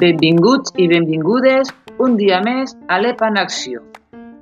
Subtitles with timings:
[0.00, 1.68] Benvinguts i benvingudes
[2.00, 3.82] un dia més a l'EPA en Acció,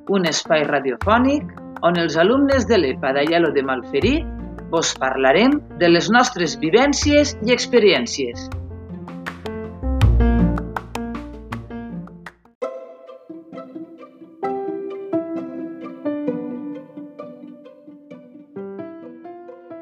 [0.07, 1.51] un espai radiofònic
[1.83, 4.23] on els alumnes de l'EPA d'Aielo de Malferit
[4.71, 8.47] vos parlarem de les nostres vivències i experiències.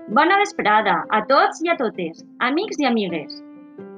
[0.07, 3.41] Bona vesprada a tots i a totes, amics i amigues.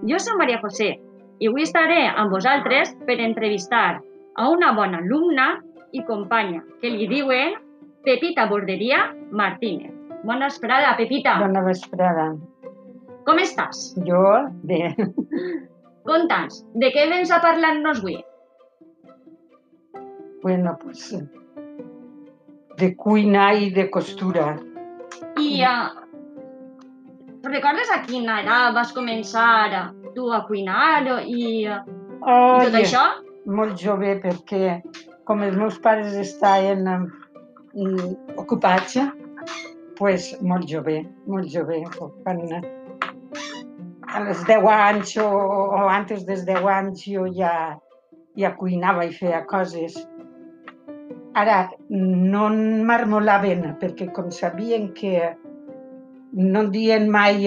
[0.09, 5.49] Jo som Maria José i avui estaré amb vosaltres per entrevistar a una bona alumna
[5.93, 7.59] i companya que li diuen
[8.09, 9.93] Pepita Borderia Martínez.
[10.25, 11.37] Bona vesprada, Pepita.
[11.43, 12.31] Bona vesprada.
[13.29, 13.91] Com estàs?
[14.09, 14.25] Jo,
[14.65, 14.95] bé.
[16.09, 18.17] Conta'ns, de què vens a parlar-nos avui?
[20.41, 21.11] Bueno, pues
[22.79, 24.55] de cuina i de costura.
[25.41, 25.89] I uh,
[27.49, 33.05] recordes a quina edat vas començar tu a cuinar i, i tot Ai, això?
[33.49, 34.81] Molt jove, perquè
[35.29, 38.99] com els meus pares estaven mm, ocupats,
[39.99, 41.81] pues molt jove, molt jove.
[42.25, 42.43] Quan,
[44.09, 47.53] a les 10 anys o, o antes dels 10 anys jo ja,
[48.39, 49.99] ja cuinava i feia coses.
[51.35, 52.49] Ara, no
[52.89, 55.35] marmolaven, perquè com sabien que
[56.33, 57.47] no em diuen mai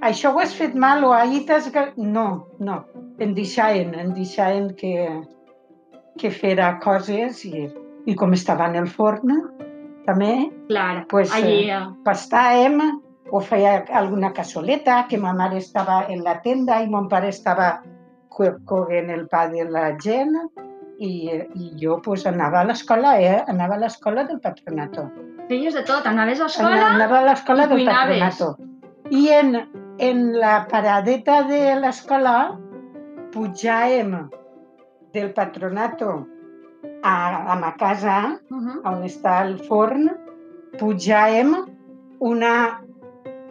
[0.00, 1.70] això ho has fet mal o ahir t'has...
[1.72, 1.92] ga-".
[1.96, 2.84] No, no.
[3.18, 5.08] Em deixaven, em deixaven que,
[6.18, 7.68] que fera coses i,
[8.06, 9.40] i com estava en el forn,
[10.06, 11.68] també, Clar, pues, allí...
[11.70, 12.78] eh, Uh, pastàvem
[13.30, 17.82] o feia alguna cassoleta, que ma mare estava en la tenda i mon pare estava
[18.32, 20.32] co- coent el pa de la gent
[20.98, 21.10] i,
[21.54, 23.42] i jo pues, anava a l'escola, eh?
[23.48, 25.08] anava a l'escola del patronato.
[25.48, 28.18] feies de tot, anaves a escola Anava a l'escola del cuinaves.
[28.20, 28.56] patronato.
[29.10, 29.54] I en,
[29.98, 32.58] en la paradeta de l'escola
[33.32, 34.28] pujàvem
[35.14, 36.26] del patronato
[37.02, 37.14] a,
[37.52, 38.80] a ma casa, Uh -huh.
[38.84, 40.10] on està el forn,
[40.78, 41.54] pujàvem
[42.20, 42.80] una,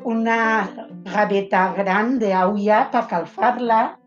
[0.04, 0.68] una
[1.04, 3.98] gaveta gran d'aulla per calfar-la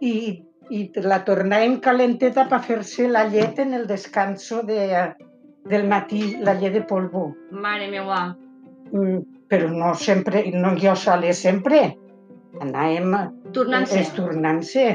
[0.00, 0.42] i,
[0.72, 4.86] i la tornàvem calenteta per fer-se la llet en el descanso de,
[5.68, 7.26] del matí, la llet de polvo.
[7.50, 8.22] Mare meua.
[8.92, 9.20] Mm,
[9.52, 11.82] però no sempre, no jo sola sempre.
[12.60, 13.12] Anàvem
[13.52, 14.04] Tornant-se.
[14.16, 14.86] tornant-se.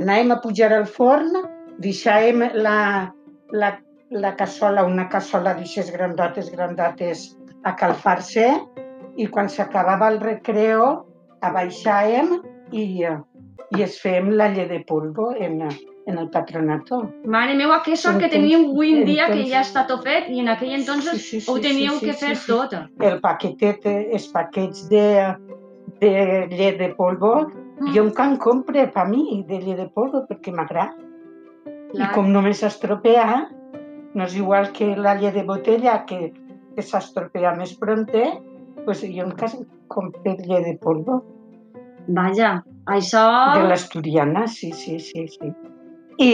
[0.00, 1.36] Anàvem a pujar al forn,
[1.84, 2.78] deixàvem la,
[3.52, 3.70] la,
[4.10, 7.30] la cassola, una cassola d'aixes grandotes, grandotes,
[7.64, 8.46] a calfar-se
[9.18, 10.84] i quan s'acabava el recreo
[11.42, 12.36] abaixàvem
[12.72, 13.16] i, eh,
[13.76, 15.60] i es fèiem la llet de polvo en,
[16.06, 17.02] en el patronato.
[17.24, 20.02] Mare meua, que sort que Entonces- teníeu avui en dia que entonces- ja està tot
[20.04, 22.36] fet i en aquell entonces Sí, sí, sí, ho sí, teníeu sí, que sí, fer
[22.36, 22.46] sí.
[22.52, 22.72] tot.
[23.00, 25.34] El paquetet, els paquets de,
[26.00, 27.92] de llet de polvo, Mm.
[27.94, 30.96] jo encara en compre per mi de llet de polvo perquè m'agrada.
[31.94, 33.48] I com només s'estropea,
[34.14, 36.32] no és igual que la llet de botella que,
[36.74, 38.24] que s'estropea més pronte,
[38.84, 39.52] pues jo encara
[39.86, 41.22] compre llet de polvo.
[42.08, 43.22] Vaja, això...
[43.58, 45.52] De l'asturiana, sí, sí, sí, sí.
[46.18, 46.30] I,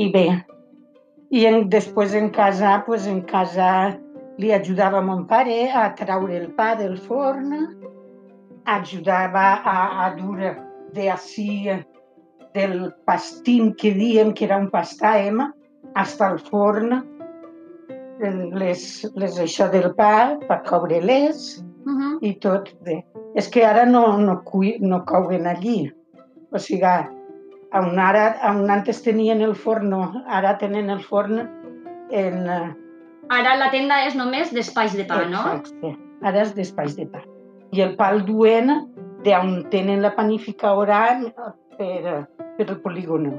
[0.00, 0.26] i bé,
[1.34, 3.70] i en, després en casa, pues en casa
[4.40, 7.54] li ajudava mon pare a traure el pa del forn,
[8.70, 10.52] ajudava a, a dur
[10.94, 11.68] de així
[12.54, 15.42] del pastim que diem que era un pastàem,
[15.98, 17.00] hasta el forn,
[18.60, 18.86] les,
[19.18, 22.18] les això del pa, per coure-les, Uh -huh.
[22.20, 23.04] i tot bé.
[23.38, 24.42] És que ara no, no,
[24.80, 25.90] no couen allí.
[26.50, 26.94] O sigui,
[27.78, 29.92] on, ara, on antes tenien el forn,
[30.26, 31.44] ara tenen el forn
[32.10, 32.46] en...
[32.48, 32.70] eh,
[33.30, 35.44] Ara la tenda és només d'espais de pa, no?
[35.54, 35.92] Exacte.
[36.26, 37.20] Ara és d'espais de pa.
[37.70, 38.72] I el pa el duen
[39.22, 41.04] d'on tenen la panificadora
[41.78, 42.26] per,
[42.58, 43.36] per el polígono.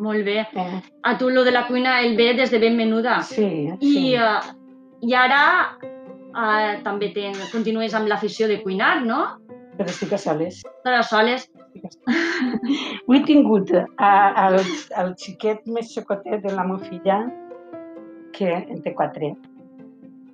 [0.00, 0.42] Molt bé.
[0.44, 0.80] Eh?
[1.08, 3.22] A tu lo de la cuina el ve des de ben menuda.
[3.24, 4.04] Sí, I, sí.
[4.16, 4.44] uh,
[5.00, 5.40] i ara
[6.34, 9.22] uh, també ten, continues amb l'afició de cuinar, no?
[9.78, 10.60] Però estic a soles.
[10.84, 11.46] Però soles.
[13.06, 14.10] Ho he tingut a,
[14.46, 14.58] al,
[15.00, 17.20] al xiquet més xocotet de la meva filla,
[18.36, 19.32] que en té quatre.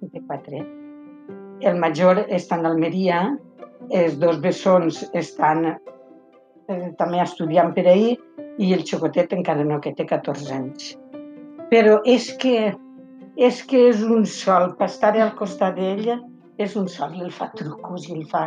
[0.02, 0.62] En té quatre.
[1.66, 3.20] El major està en Almeria,
[3.94, 8.16] els dos bessons estan eh, també estudiant per ahir
[8.58, 10.94] i el xocotet encara no, que té 14 anys.
[11.70, 12.72] Però és que
[13.36, 16.18] és que és un sol, per estar al costat d'ella,
[16.58, 18.46] és un sol, i el fa trucos i el fa,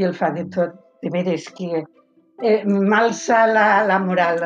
[0.00, 0.78] i el fa de tot.
[1.02, 4.38] De veres que eh, m'alça la, la moral.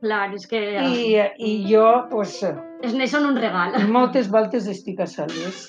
[0.00, 2.38] Clar, és que I, I jo, pues,
[2.80, 3.76] és, ne són un regal.
[3.98, 5.66] moltes voltes estic a soles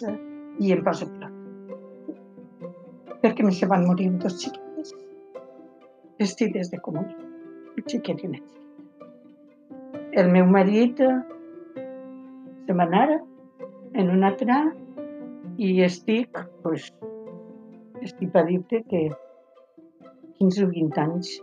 [0.63, 1.29] i em poso plor.
[3.23, 4.89] perquè me se van morir dos xiquetes
[6.19, 7.15] vestides de comunió,
[7.87, 8.43] xiquetines.
[10.11, 13.21] El meu marit se m'anara
[13.93, 14.57] en un altre
[15.57, 16.89] i estic, pues,
[18.01, 19.07] estic a dir-te que
[20.39, 21.33] 15 o 20 anys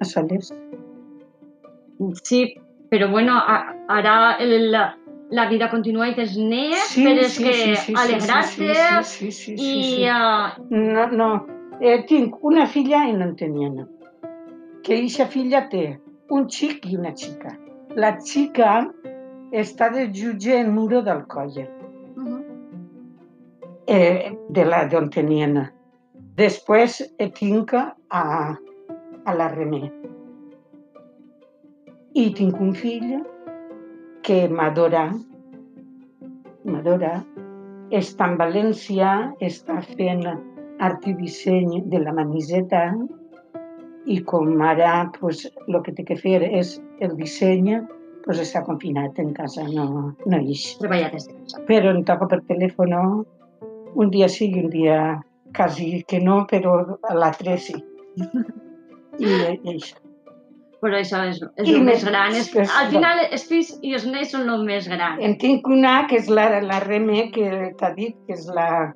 [0.00, 0.52] a Sales.
[2.22, 2.54] Sí,
[2.90, 3.36] però bueno,
[3.88, 4.96] ara el, la,
[5.30, 7.54] la vida continua i tens nets, però és que
[8.04, 9.82] alegrar-te sí, sí, sí, sí, i...
[9.90, 10.04] sí.
[10.04, 11.30] eh, No, no.
[11.80, 13.86] Eh, tinc una filla i no en tenia no.
[14.84, 15.84] Que eixa filla té
[16.30, 17.54] un xic i una xica.
[17.96, 18.72] La xica
[19.52, 21.79] està de jutge en Muro mhm.
[23.90, 25.58] Eh, de la d'on tenien.
[26.38, 27.84] Després eh, tinc a,
[29.26, 29.88] a la Remé.
[32.14, 33.16] I tinc un fill
[34.26, 35.08] que m'adora,
[36.70, 37.16] m'adora,
[38.00, 39.10] està en València,
[39.42, 40.26] està fent
[40.80, 42.84] art i disseny de la camiseta
[44.06, 47.74] i com ara pues, el que té que fer és el disseny,
[48.24, 50.78] pues, està confinat en casa, no, no ix.
[50.80, 51.66] Treballar des de casa.
[51.68, 52.94] Però em toca per telèfon
[53.94, 55.20] un dia sí un dia
[55.56, 57.74] quasi que no, però a l'altre sí.
[59.18, 59.96] I, i això.
[60.80, 62.32] Però això és, és I el més més- gran.
[62.32, 65.18] És, és- al final, els fills i els nets són el més gran.
[65.20, 68.94] En tinc una que és la, la Remé, que t'ha dit, que és la,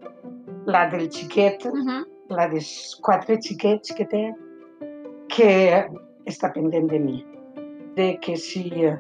[0.67, 2.05] la del xiquet, Mhm.
[2.31, 2.71] la dels
[3.05, 4.23] quatre xiquets que té,
[5.29, 5.85] que
[6.27, 7.19] està pendent de mi.
[7.97, 8.97] De que si eh,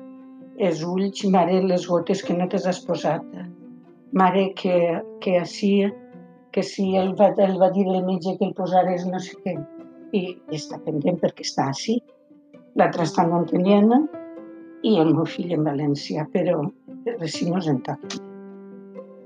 [0.58, 3.22] els ulls, mare, les gotes que no t'has posat,
[4.14, 4.74] mare, que,
[5.20, 5.72] que així,
[6.54, 9.56] que si el va, el va dir el metge que el posares no sé què,
[10.14, 10.24] i,
[10.54, 11.98] està pendent perquè està així.
[12.78, 14.00] L'altra està en Montellena
[14.86, 16.60] i el meu fill en València, però
[17.18, 18.20] així no se'n toca.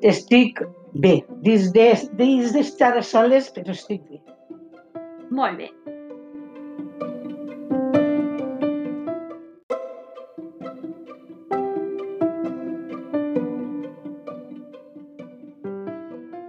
[0.08, 0.61] Estic
[0.94, 4.20] bé, dins de- dins d'estar soles, però estic bé.
[5.31, 5.69] Molt bé.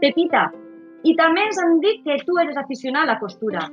[0.02, 0.48] Pepita,
[1.04, 3.68] i també ens han dit que tu eres aficionada a la costura.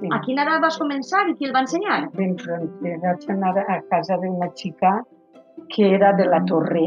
[0.00, 0.08] Sí.
[0.12, 1.98] A quina edat vas començar i qui el va ensenyar?
[2.16, 4.92] ben pronte vaig anar a casa d'una xica
[5.74, 6.86] que era de la Torre,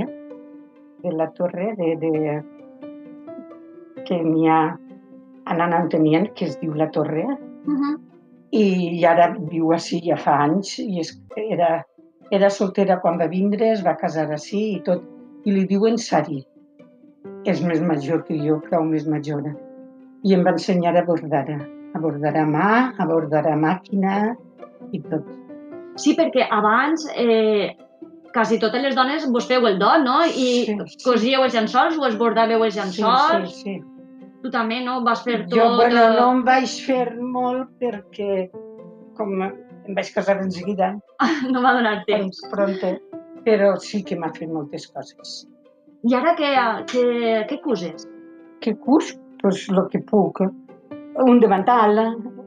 [1.03, 2.43] de la Torre de, de
[4.07, 4.61] que n'hi ha
[5.45, 7.27] a Nan Antonien, que es diu la Torre,
[7.67, 7.95] Uh -huh.
[8.51, 11.85] i ara viu així ja fa anys, i és, era,
[12.31, 15.03] era soltera quan va vindre, es va casar així i tot,
[15.43, 16.45] i li diuen Sari.
[17.47, 19.45] És més major que jo, prou més major.
[20.27, 21.45] I em va ensenyar a bordar,
[21.95, 24.35] a bordar a mà, a bordar a màquina
[24.91, 25.27] i tot.
[25.97, 27.71] Sí, perquè abans eh,
[28.35, 30.19] quasi totes les dones vos feu el do, no?
[30.27, 31.03] I Sí, sí.
[31.05, 33.47] cosíeu els llençols o els bordàveu els llençols.
[33.47, 34.33] Sí, sí, sí.
[34.43, 34.99] Tu també, no?
[35.07, 35.57] Vas fer tot...
[35.57, 38.49] Jo, bueno, eh, no em vaig fer molt perquè
[39.17, 40.91] com em vaig casar en seguida,
[41.53, 42.43] no va donar temps.
[42.51, 42.97] pronte,
[43.47, 45.47] però sí que m'ha fet moltes coses.
[46.07, 46.49] I ara què,
[46.91, 47.03] què,
[47.49, 48.05] què coses?
[48.63, 49.13] Què cus?
[49.41, 50.39] Pues lo que puc.
[51.23, 51.97] Un davantal,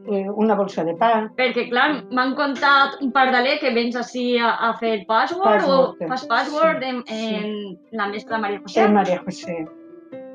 [0.06, 4.52] eh, una bolsa de pa, Perquè, clar, m'han contat un pardaler que vens així a,
[4.68, 7.34] a fer password, Password, o fas password sí, en, sí.
[7.90, 8.80] en la mestra Maria José.
[8.84, 9.58] eh, Maria José.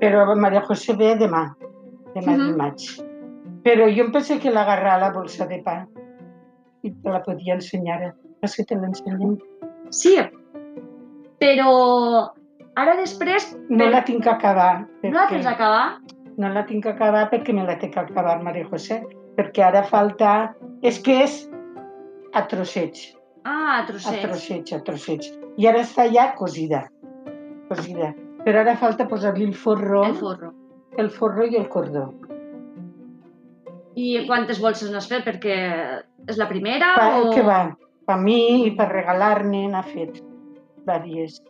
[0.01, 1.45] Però Maria José ve demà,
[2.13, 2.48] demà Mhm.
[2.51, 2.89] dimarts.
[3.63, 5.88] Però jo em pensé que l'agarrar la bolsa de pa
[6.83, 8.14] i te la podia ensenyar.
[8.42, 9.40] Vols que te l'ensenyen?
[9.90, 10.18] Sí,
[11.40, 12.31] però
[12.76, 14.86] ara després No la tinc que acabar.
[15.04, 16.00] no la tens acabar?
[16.38, 19.02] No la tinc que acabar perquè me la té que acabar Maria José,
[19.38, 20.54] perquè ara falta...
[20.84, 21.50] És que és
[22.34, 23.14] a trossets,
[23.46, 24.22] Ah, a a trossets.
[24.26, 25.32] trossets, a trossets.
[25.58, 26.84] I ara està ja cosida,
[27.70, 28.14] cosida.
[28.44, 30.52] Però ara falta posar-li el forro, El forro.
[30.98, 32.12] el forro i el cordó.
[33.96, 35.24] I quantes bolses n'has fet?
[35.26, 35.56] Perquè
[36.28, 37.32] és la primera Pa, o...
[37.34, 37.60] que va,
[38.06, 40.20] per mi i per regalar-ne n'ha fet
[40.86, 41.42] diverses.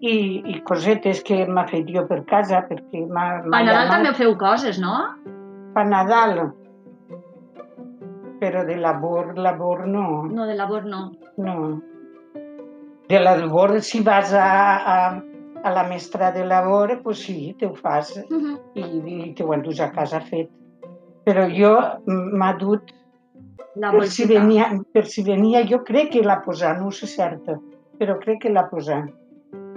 [0.00, 0.12] I,
[0.48, 4.16] I cosetes que m'ha fet jo per casa, perquè m'ha m'ha Nadal també llamat.
[4.16, 4.94] feu coses, no?
[5.74, 6.38] Per Nadal.
[8.40, 10.22] Però de labor, labor no.
[10.32, 11.12] No, de labor no.
[11.36, 11.56] No.
[13.10, 14.46] De la labor, si vas a,
[14.94, 14.96] a,
[15.64, 18.56] a la mestra de labor, pues sí, te ho fas Uh -huh.
[18.74, 20.48] i, i te ho endús a casa fet.
[21.26, 21.76] Però jo
[22.06, 22.80] m'ha dut,
[23.76, 27.06] La per si, venia, per si venia, jo crec que l'ha posat, no ho sé
[27.06, 27.58] certa,
[27.98, 29.10] però crec que l'ha posat.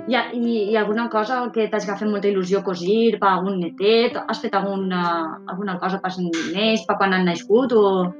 [0.07, 4.17] I, hi ha alguna cosa que t'hagi fet molta il·lusió cosir, per algun netet?
[4.27, 5.03] Has fet alguna,
[5.47, 7.71] alguna cosa per nens, per quan han nascut?
[7.71, 8.11] O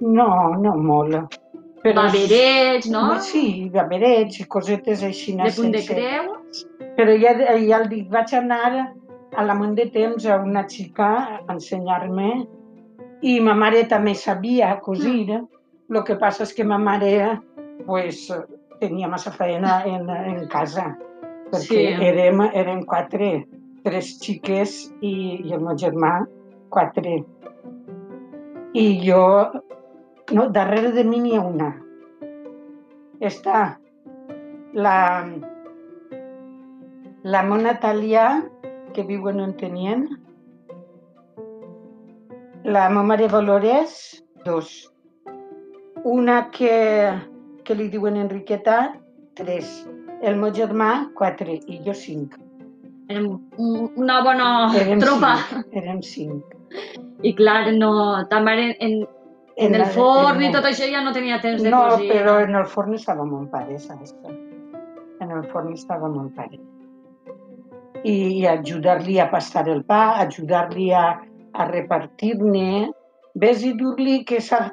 [0.00, 1.36] No, no molt.
[1.84, 3.20] Però baberets, no?
[3.20, 5.36] Sí, baberets i cosetes així.
[5.36, 6.30] De punt de creu?
[6.96, 8.88] Però ja, ja el dic, vaig anar
[9.34, 12.30] a la munt de temps a una xica a ensenyar-me
[13.24, 15.42] i ma mare també sabia cosir.
[15.92, 17.12] El que passa és que ma mare
[17.84, 18.30] pues,
[18.80, 20.94] tenia massa feina en, en casa,
[21.52, 21.84] perquè Sí.
[22.08, 23.46] érem, érem quatre,
[23.84, 25.14] tres xiques i,
[25.44, 26.24] i el meu germà,
[26.74, 27.22] quatre.
[28.74, 29.22] I jo,
[30.32, 31.70] no, darrere de mi n'hi ha una.
[33.20, 33.78] Està
[34.74, 34.96] la,
[37.22, 38.26] la Mona Talia,
[38.94, 40.08] que viu en Ontenient,
[42.64, 44.90] la meva mare Valores, dos.
[46.04, 46.74] Una que,
[47.64, 48.94] que li diuen Enriqueta,
[49.34, 49.86] tres.
[50.22, 52.36] El meu germà, quatre, i jo cinc.
[53.08, 53.26] Érem
[53.58, 54.46] un- una bona
[54.80, 55.34] Érem tropa.
[55.48, 55.74] cinc.
[55.82, 56.54] Érem cinc.
[57.22, 57.90] I clar, no,
[58.30, 59.06] ta mare en,
[59.56, 62.10] en el la- forn i en- tot això ja no tenia temps de No, cosir.
[62.12, 64.14] però en el forn estava mon pare, saps?
[65.20, 66.58] En el forn estava mon pare.
[68.04, 71.20] I, i ajudar-li a passar el pa, ajudar-li a,
[71.54, 72.90] a repartir-ne.
[73.34, 74.72] Ves i dur-li que, s'ha-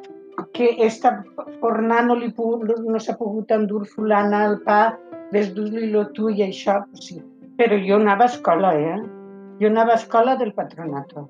[0.53, 1.24] que esta
[1.60, 4.98] fornant no, li pu- no s'ha pogut endur fulana el pa,
[5.31, 7.21] ves dur-li-lo tu i això, sí.
[7.57, 8.98] Però jo anava a escola, eh?
[9.62, 11.27] Jo anava a escola del patronato.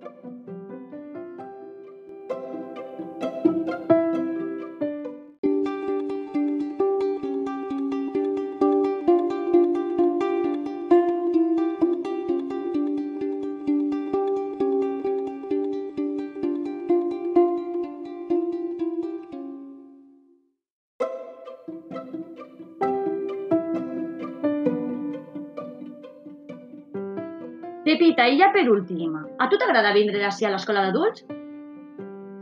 [27.86, 31.24] Pepita, i ja per últim, a tu t'agrada vindre així a l'escola d'adults?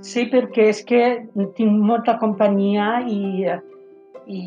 [0.03, 0.99] Sí, perquè és que
[1.57, 3.47] tinc molta companyia i,
[4.27, 4.41] i,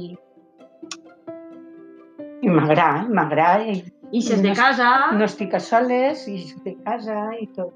[2.42, 3.66] i m'agrada, m'agrada.
[3.72, 3.82] I
[4.12, 7.72] I si és de No- casa, no estic a soles, i de casa i tot.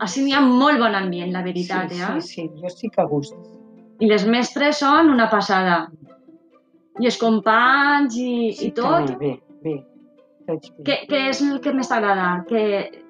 [0.00, 2.20] així n'hi ha molt bon ambient, la veritat, sí, eh?
[2.20, 3.34] sí, sí, jo estic a gust.
[4.00, 5.90] I les mestres són una passada.
[7.00, 9.06] I els companys i, Sí, i tot.
[9.12, 9.76] També, bé, bé.
[10.44, 12.26] Què, què és el que més t'agrada?
[12.48, 12.62] Que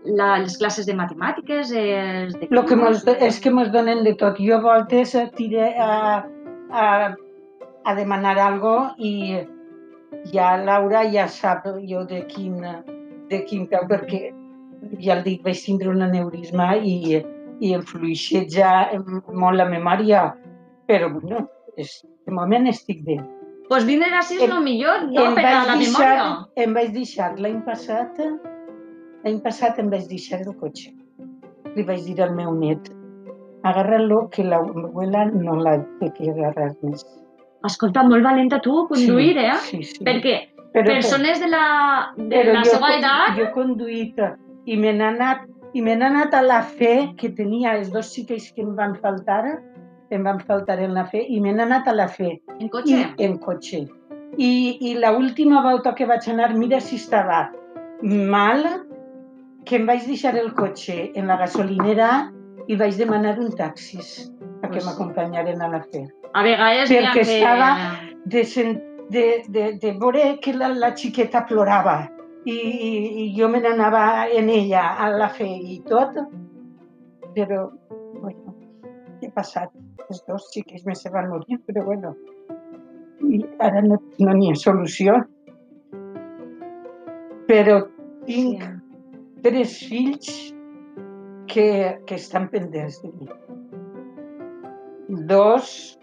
[0.07, 2.49] la, les classes de matemàtiques, és de...
[2.55, 4.39] Lo que mos, és que ens donen de tot.
[4.39, 6.23] Jo a voltes tire a,
[6.71, 6.87] a,
[7.85, 9.43] a demanar algo i
[10.31, 12.63] ja Laura ja sap jo de quin,
[13.31, 14.31] de quin peu, perquè
[15.03, 17.19] ja el dic, vaig tindre un aneurisma i,
[17.61, 18.71] i em fluixeja
[19.33, 20.29] molt la memòria,
[20.87, 21.49] però bueno,
[21.81, 23.19] és, de moment estic bé.
[23.69, 25.25] Pues vindre així és el millor, no?
[25.31, 26.65] Em Per a la deixar, memòria.
[26.65, 28.19] em vaig deixar l'any passat,
[29.25, 30.93] l'any passat em vaig deixar el cotxe.
[31.75, 32.91] Li vaig dir al meu net,
[33.65, 37.07] agarra-lo que la abuela no la té que agarrar més.
[37.65, 39.57] Escolta, molt valenta tu, conduir, eh?
[39.65, 40.05] Sí, sí.
[40.05, 40.37] Perquè
[40.75, 43.37] Però- persones de la, de la jo seva edat...
[43.39, 44.21] Jo he conduït
[44.67, 48.53] i me n'he anat, i me anat a la fe, que tenia els dos xiquets
[48.53, 49.57] que em van faltar,
[50.17, 52.41] em van faltar en la fe, i me n'he anat a la fe.
[52.59, 53.03] En i cotxe?
[53.19, 53.85] en cotxe.
[54.39, 57.51] I, i la última volta que vaig anar, mira si estava
[58.03, 58.65] mal,
[59.65, 62.31] que em vaig deixar el cotxe en la gasolinera
[62.69, 64.31] i vaig demanar un taxis
[64.63, 66.07] perquè Pues- m'acompanyaren a la fe.
[66.35, 67.21] A vegades Perquè que...
[67.39, 67.77] estava-
[68.27, 68.81] De, sen-
[69.13, 72.09] de, de, de veure que la, la xiqueta plorava
[72.49, 72.91] i, i,
[73.23, 76.17] i jo me n'anava en ella a la fe i tot,
[77.37, 77.67] però,
[78.23, 78.55] bueno,
[79.21, 79.71] he passat.
[80.11, 82.15] Els dos xiquets me se van morir, però bueno,
[83.25, 85.17] i ara no no n'hi ha solució.
[87.49, 87.81] Però
[88.27, 88.71] tinc Sí.
[89.43, 90.55] tres fills
[91.49, 93.29] que, que estan pendents de mi.
[95.29, 95.99] Dos,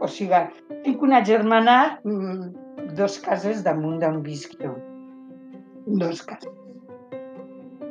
[0.00, 0.40] o sigui,
[0.84, 4.74] tinc una germana mm, dos cases damunt d'on visc jo.
[5.86, 6.52] Dos cases.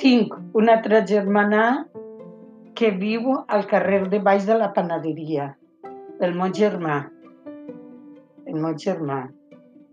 [0.02, 1.87] Tinc una altra germana
[2.78, 5.50] que viu al carrer de baix de la panaderia.
[6.22, 7.00] El meu germà.
[8.46, 9.24] El meu germà.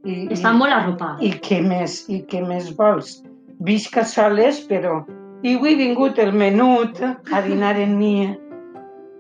[0.05, 1.23] I, Està molt arropat.
[1.25, 3.23] i què més, i què més vols?
[3.65, 5.01] Visc a soles, però...
[5.45, 8.13] I avui he vingut el menut a dinar en mi.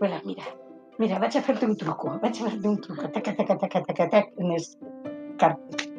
[0.00, 0.44] Bueno, mira,
[1.00, 4.08] mira, vaig a fer-te un truco, vaig a fer-te un truco, taca, taca, taca, taca,
[4.12, 4.70] taca, en les
[5.40, 5.90] cartes.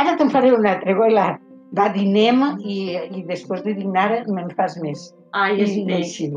[0.00, 1.30] Ara te'n faré un altre, Goila.
[1.76, 2.82] Va, dinem i,
[3.16, 5.08] i després de dinar me'n fas més.
[5.32, 6.28] Ai, I, és i així.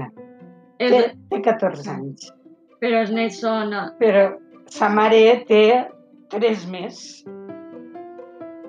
[0.79, 2.27] Té, És, té 14 anys,
[2.81, 3.71] però els nets són...
[4.01, 4.25] però
[4.71, 5.63] sa mare té
[6.33, 6.99] tres més.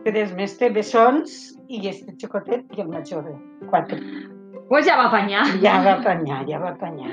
[0.07, 1.35] Tres més, té bessons
[1.67, 3.27] i este xocotet i el major,
[3.73, 3.99] quatre.
[4.69, 5.49] Pues ja va apanyar.
[5.65, 7.11] Ja va apanyar, ja va apanyar.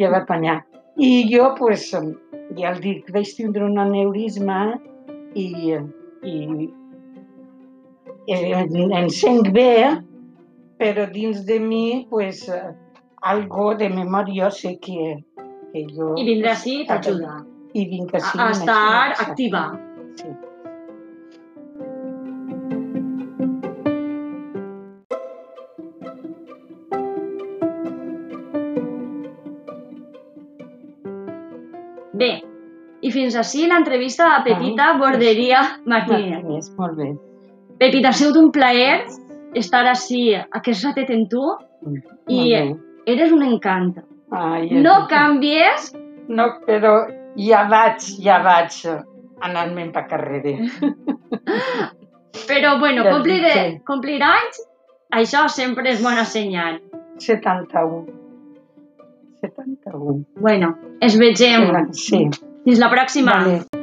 [0.00, 0.58] Ja va apanyar.
[0.96, 1.90] I jo, pues,
[2.56, 4.78] ja el dic, vaig tindre un aneurisma
[5.36, 5.76] i,
[6.24, 6.36] i
[8.32, 9.70] eh, en, en sent bé
[10.78, 12.70] però dins de mi, pues, eh,
[13.22, 15.24] algo de memòria sé que,
[15.72, 16.14] que jo...
[16.18, 17.38] I vindrà així i t'ajuda
[17.74, 18.38] I vinc a, així.
[18.38, 19.64] a estar activa.
[20.20, 20.30] Sí.
[32.18, 32.30] Bé,
[33.04, 36.32] i fins així l'entrevista a Pepita Ah, Borderia Martínez.
[36.42, 37.08] Martínez, molt bé.
[37.78, 39.04] Pepita, ha sigut un plaer
[39.54, 41.44] estar així aquest ratet amb tu
[42.26, 42.87] i Molt bé.
[43.06, 43.98] Eres un encant.
[44.30, 45.92] Ai, No és- canvies
[46.28, 48.74] No, però ja vaig, ja vaig
[49.40, 50.42] anant-me'n per carrer.
[52.48, 54.60] Però, bueno, Ja complir, dic que- complir anys,
[55.10, 56.80] això sempre és bona senyal.
[57.18, 58.04] 71.
[59.40, 60.24] 71.
[60.36, 61.92] Bueno, es vegem.
[61.92, 62.28] Sí.
[62.64, 63.32] Fins la pròxima.
[63.38, 63.77] Vale.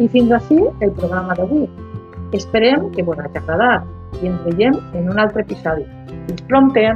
[0.00, 1.66] I fins així el programa d'avui.
[2.36, 5.84] Esperem que vos hagi agradat i ens veiem en un altre episodi.
[6.26, 6.86] Fins prompte!